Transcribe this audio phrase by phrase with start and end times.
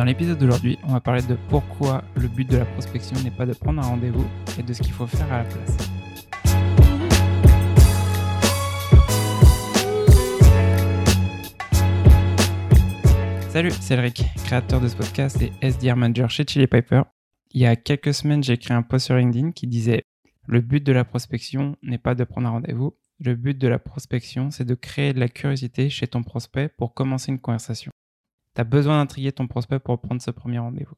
[0.00, 3.44] Dans l'épisode d'aujourd'hui, on va parler de pourquoi le but de la prospection n'est pas
[3.44, 4.26] de prendre un rendez-vous
[4.58, 5.76] et de ce qu'il faut faire à la place.
[13.50, 17.02] Salut, c'est Elric, créateur de ce podcast et SDR Manager chez Chili Piper.
[17.50, 20.04] Il y a quelques semaines, j'ai écrit un post sur LinkedIn qui disait
[20.46, 22.96] Le but de la prospection n'est pas de prendre un rendez-vous.
[23.18, 26.94] Le but de la prospection, c'est de créer de la curiosité chez ton prospect pour
[26.94, 27.92] commencer une conversation
[28.54, 30.96] tu as besoin d'intriguer ton prospect pour prendre ce premier rendez-vous.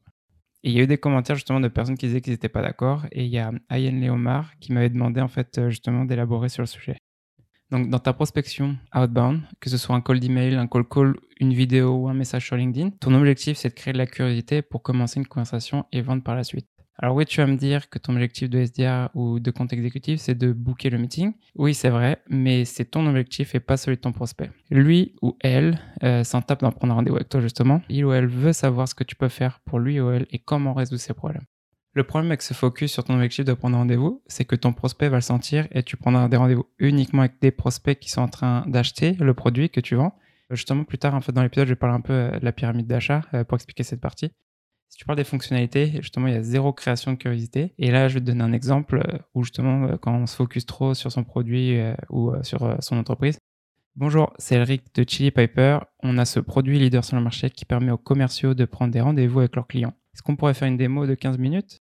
[0.63, 2.61] Et il y a eu des commentaires justement de personnes qui disaient qu'ils n'étaient pas
[2.61, 3.05] d'accord.
[3.11, 6.61] Et il y a Ayen Leomar qui m'avait demandé en fait euh, justement d'élaborer sur
[6.61, 6.97] le sujet.
[7.69, 11.53] Donc dans ta prospection outbound, que ce soit un call d'email, un call call, une
[11.53, 14.83] vidéo ou un message sur LinkedIn, ton objectif c'est de créer de la curiosité pour
[14.83, 16.67] commencer une conversation et vendre par la suite.
[16.99, 20.19] Alors oui, tu vas me dire que ton objectif de SDR ou de compte exécutif,
[20.19, 21.33] c'est de booker le meeting.
[21.55, 24.51] Oui, c'est vrai, mais c'est ton objectif et pas celui de ton prospect.
[24.69, 27.81] Lui ou elle euh, s'en tape d'en prendre rendez-vous avec toi justement.
[27.89, 30.39] Il ou elle veut savoir ce que tu peux faire pour lui ou elle et
[30.39, 31.45] comment résoudre ses problèmes.
[31.95, 35.09] Le problème avec ce focus sur ton objectif de prendre rendez-vous, c'est que ton prospect
[35.09, 38.27] va le sentir et tu prendras des rendez-vous uniquement avec des prospects qui sont en
[38.27, 40.15] train d'acheter le produit que tu vends.
[40.49, 42.87] Justement, plus tard, en fait, dans l'épisode, je vais parler un peu de la pyramide
[42.87, 44.31] d'achat euh, pour expliquer cette partie.
[44.93, 47.73] Si tu parles des fonctionnalités, justement, il y a zéro création de curiosité.
[47.79, 50.35] Et là, je vais te donner un exemple euh, où justement, euh, quand on se
[50.35, 53.39] focus trop sur son produit euh, ou sur son entreprise.
[53.95, 55.79] Bonjour, c'est Eric de Chili Piper.
[56.03, 59.01] On a ce produit leader sur le marché qui permet aux commerciaux de prendre des
[59.01, 59.95] rendez-vous avec leurs clients.
[60.13, 61.81] Est-ce qu'on pourrait faire une démo de 15 minutes?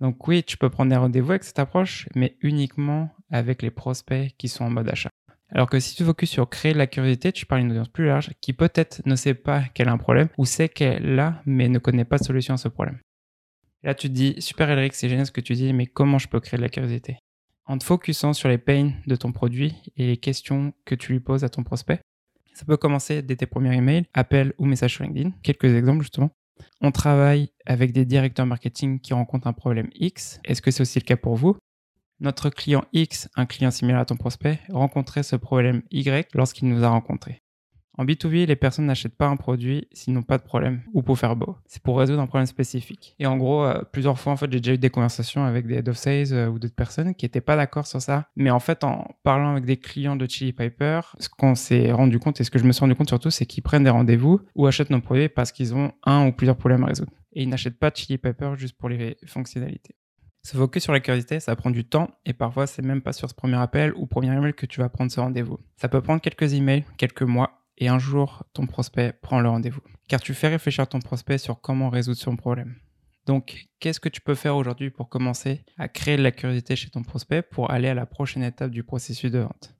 [0.00, 4.34] Donc oui, tu peux prendre des rendez-vous avec cette approche, mais uniquement avec les prospects
[4.36, 5.10] qui sont en mode achat.
[5.54, 7.88] Alors que si tu focuses sur créer de la curiosité, tu parles à une audience
[7.88, 11.42] plus large qui peut-être ne sait pas qu'elle a un problème ou sait qu'elle l'a
[11.44, 12.98] mais ne connaît pas de solution à ce problème.
[13.82, 16.28] là, tu te dis, super Elric, c'est génial ce que tu dis, mais comment je
[16.28, 17.18] peux créer de la curiosité?
[17.66, 21.20] En te focusant sur les pains de ton produit et les questions que tu lui
[21.20, 22.00] poses à ton prospect.
[22.54, 25.32] Ça peut commencer dès tes premiers emails, appels ou messages sur LinkedIn.
[25.42, 26.30] Quelques exemples justement.
[26.80, 30.40] On travaille avec des directeurs marketing qui rencontrent un problème X.
[30.44, 31.56] Est-ce que c'est aussi le cas pour vous?
[32.22, 36.84] Notre client X, un client similaire à ton prospect, rencontrait ce problème Y lorsqu'il nous
[36.84, 37.42] a rencontrés.
[37.98, 41.18] En B2B, les personnes n'achètent pas un produit s'ils n'ont pas de problème ou pour
[41.18, 41.56] faire beau.
[41.66, 43.14] C'est pour résoudre un problème spécifique.
[43.18, 45.74] Et en gros, euh, plusieurs fois, en fait, j'ai déjà eu des conversations avec des
[45.74, 48.28] head of sales euh, ou d'autres personnes qui n'étaient pas d'accord sur ça.
[48.34, 52.18] Mais en fait, en parlant avec des clients de Chili Piper, ce qu'on s'est rendu
[52.18, 54.40] compte et ce que je me suis rendu compte surtout, c'est qu'ils prennent des rendez-vous
[54.54, 57.12] ou achètent nos produits parce qu'ils ont un ou plusieurs problèmes à résoudre.
[57.34, 59.96] Et ils n'achètent pas Chili Piper juste pour les fonctionnalités.
[60.42, 63.30] Se focus sur la curiosité, ça prend du temps et parfois c'est même pas sur
[63.30, 65.60] ce premier appel ou premier email que tu vas prendre ce rendez-vous.
[65.76, 69.82] Ça peut prendre quelques emails, quelques mois et un jour ton prospect prend le rendez-vous.
[70.08, 72.74] Car tu fais réfléchir ton prospect sur comment résoudre son problème.
[73.24, 76.90] Donc, qu'est-ce que tu peux faire aujourd'hui pour commencer à créer de la curiosité chez
[76.90, 79.76] ton prospect pour aller à la prochaine étape du processus de vente?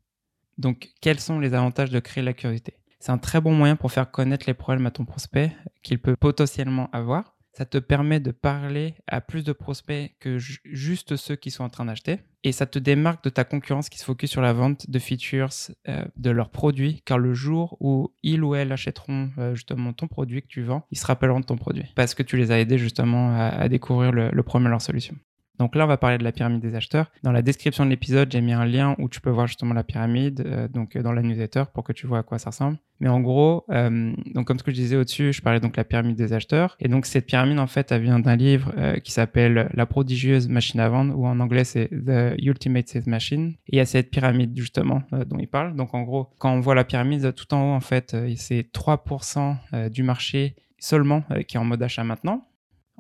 [0.58, 2.74] Donc, quels sont les avantages de créer de la curiosité?
[3.00, 5.50] C'est un très bon moyen pour faire connaître les problèmes à ton prospect
[5.82, 11.16] qu'il peut potentiellement avoir ça te permet de parler à plus de prospects que juste
[11.16, 12.20] ceux qui sont en train d'acheter.
[12.44, 15.50] Et ça te démarque de ta concurrence qui se focus sur la vente de features
[15.88, 20.08] euh, de leurs produits, car le jour où ils ou elles achèteront euh, justement ton
[20.08, 22.58] produit que tu vends, ils se rappelleront de ton produit, parce que tu les as
[22.58, 25.14] aidés justement à, découvrir le, problème de leur solution.
[25.58, 27.10] Donc là, on va parler de la pyramide des acheteurs.
[27.22, 29.84] Dans la description de l'épisode, j'ai mis un lien où tu peux voir justement la
[29.84, 32.78] pyramide, euh, donc euh, dans la newsletter, pour que tu vois à quoi ça ressemble.
[33.00, 35.76] Mais en gros, euh, donc comme ce que je disais au-dessus, je parlais donc de
[35.76, 36.76] la pyramide des acheteurs.
[36.80, 40.78] Et donc cette pyramide, en fait, elle vient d'un livre qui s'appelle La prodigieuse machine
[40.80, 43.54] à vendre, ou en anglais c'est The Ultimate Sales Machine.
[43.66, 45.74] Et il y a cette pyramide justement dont il parle.
[45.74, 49.90] Donc en gros, quand on voit la pyramide tout en haut, en fait, c'est 3%
[49.90, 52.46] du marché seulement qui est en mode achat maintenant.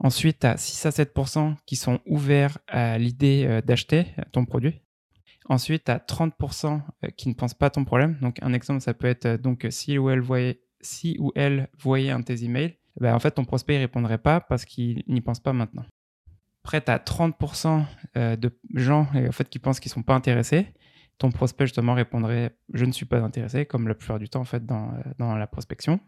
[0.02, 4.82] Ensuite, tu as 6 à 7% qui sont ouverts à l'idée euh, d'acheter ton produit.
[5.48, 6.82] Ensuite, tu as 30%
[7.16, 8.18] qui ne pensent pas à ton problème.
[8.20, 11.68] Donc, un exemple, ça peut être euh, donc si ou elle voyait, si ou elle
[11.78, 15.02] voyait un de tes emails, ben, en fait, ton prospect ne répondrait pas parce qu'il
[15.08, 15.84] n'y pense pas maintenant.
[16.64, 17.84] Après, tu as 30%
[18.36, 20.66] de gens en fait, qui pensent qu'ils ne sont pas intéressés.
[21.18, 24.44] Ton prospect, justement, répondrait Je ne suis pas intéressé, comme la plupart du temps, en
[24.44, 26.00] fait, dans, euh, dans la prospection.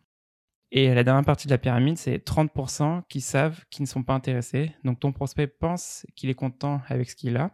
[0.73, 4.15] Et la dernière partie de la pyramide, c'est 30% qui savent qu'ils ne sont pas
[4.15, 4.73] intéressés.
[4.83, 7.53] Donc ton prospect pense qu'il est content avec ce qu'il a,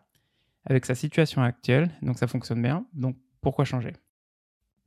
[0.65, 2.87] avec sa situation actuelle, donc ça fonctionne bien.
[2.95, 3.93] Donc pourquoi changer?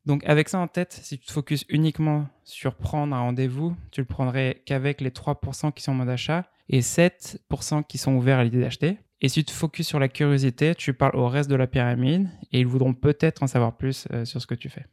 [0.06, 4.02] Donc avec ça en tête, si tu te focuses uniquement sur prendre un rendez-vous, tu
[4.02, 8.40] le prendrais qu'avec les 3% qui sont en mode achat et 7% qui sont ouverts
[8.40, 8.98] à l'idée d'acheter.
[9.22, 12.28] Et si tu te focuses sur la curiosité, tu parles au reste de la pyramide
[12.52, 14.86] et ils voudront peut-être en savoir plus euh, sur ce que tu fais.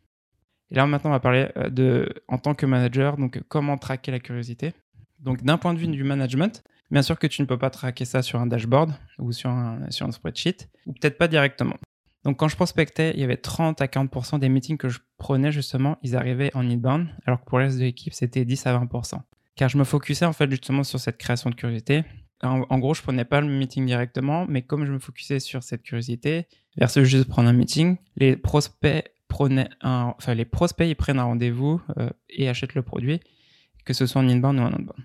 [0.70, 4.12] Et là, maintenant, on va parler euh, de, en tant que manager, donc comment traquer
[4.12, 4.72] la curiosité.
[5.18, 8.04] Donc, d'un point de vue du management, bien sûr que tu ne peux pas traquer
[8.04, 11.76] ça sur un dashboard ou sur un, sur un spreadsheet, ou peut-être pas directement.
[12.24, 15.52] Donc, quand je prospectais, il y avait 30 à 40% des meetings que je prenais,
[15.52, 18.78] justement, ils arrivaient en inbound, alors que pour le reste de l'équipe, c'était 10 à
[18.78, 19.20] 20%.
[19.56, 22.04] car je me focusais en fait justement sur cette création de curiosité.
[22.42, 25.82] En, gros, je prenais pas le meeting directement, mais comme je me focusais sur cette
[25.82, 26.46] curiosité,
[26.78, 29.12] versus juste prendre un meeting, les prospects
[30.28, 33.20] les prospects prennent un rendez-vous euh, et achètent le produit,
[33.84, 35.04] que ce soit en inbound ou en outbound.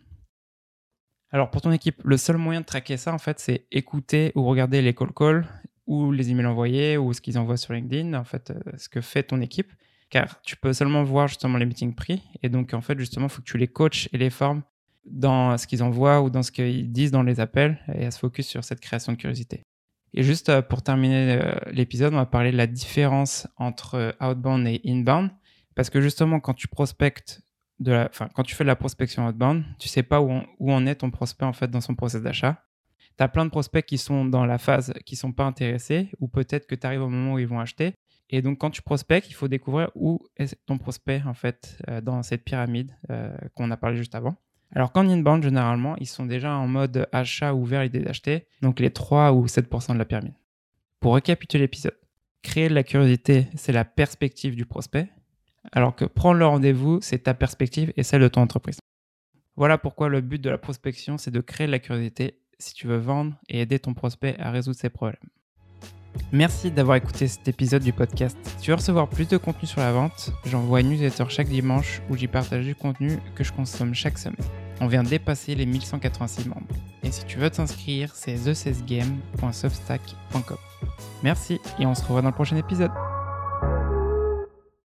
[1.31, 4.45] Alors pour ton équipe, le seul moyen de traquer ça en fait, c'est écouter ou
[4.45, 5.47] regarder les call calls
[5.87, 9.01] ou les emails envoyés ou ce qu'ils envoient sur LinkedIn, en fait, euh, ce que
[9.01, 9.71] fait ton équipe
[10.09, 12.23] car tu peux seulement voir justement les meetings pris.
[12.43, 14.61] Et donc, en fait, justement, il faut que tu les coaches et les formes
[15.05, 18.19] dans ce qu'ils envoient ou dans ce qu'ils disent dans les appels et à se
[18.19, 19.63] focus sur cette création de curiosité.
[20.15, 24.11] Et juste euh, pour terminer euh, l'épisode, on va parler de la différence entre euh,
[24.21, 25.29] outbound et inbound.
[25.75, 27.41] Parce que justement, quand tu prospectes,
[27.79, 30.31] la, enfin, quand tu fais de la prospection outbound, tu sais pas où,
[30.71, 32.63] en est ton prospect en fait dans son process d'achat.
[33.17, 36.29] Tu as plein de prospects qui sont dans la phase qui sont pas intéressés ou
[36.29, 37.93] peut-être que tu arrives au moment où ils vont acheter
[38.31, 42.23] et donc, quand tu prospectes, il faut découvrir où est ton prospect, en fait, dans
[42.23, 42.91] cette pyramide
[43.53, 44.35] qu'on a parlé juste avant.
[44.73, 48.91] Alors qu'en inbound, généralement, ils sont déjà en mode achat ouvert l'idée d'acheter, donc les
[48.91, 50.33] 3 ou 7% de la pyramide.
[50.99, 51.97] Pour récapituler l'épisode,
[52.41, 55.09] créer de la curiosité, c'est la perspective du prospect,
[55.71, 58.79] alors que prendre le rendez-vous, c'est ta perspective et celle de ton entreprise.
[59.55, 62.87] Voilà pourquoi le but de la prospection, c'est de créer de la curiosité si tu
[62.87, 65.17] veux vendre et aider ton prospect à résoudre ses problèmes.
[66.31, 68.37] Merci d'avoir écouté cet épisode du podcast.
[68.43, 72.01] Si tu veux recevoir plus de contenu sur la vente, j'envoie une newsletter chaque dimanche
[72.09, 74.45] où j'y partage du contenu que je consomme chaque semaine.
[74.81, 76.67] On vient de dépasser les 1186 membres.
[77.03, 78.53] Et si tu veux t'inscrire, c'est the
[81.23, 82.91] Merci et on se revoit dans le prochain épisode.